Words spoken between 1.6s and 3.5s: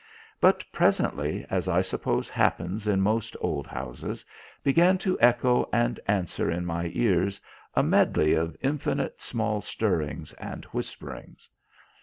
I suppose happens in most